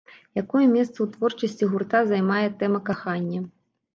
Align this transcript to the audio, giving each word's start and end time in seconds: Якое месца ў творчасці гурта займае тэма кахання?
Якое 0.41 0.61
месца 0.69 0.93
ў 1.01 1.05
творчасці 1.17 1.69
гурта 1.73 2.01
займае 2.11 2.47
тэма 2.63 2.79
кахання? 2.89 3.45